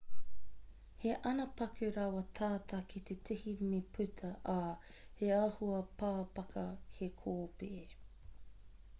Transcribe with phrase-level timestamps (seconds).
[1.01, 4.57] he ana paku rawa tata ki te tihi me puta ā
[5.19, 6.63] he āhua pāpaka
[6.97, 7.69] he kōpē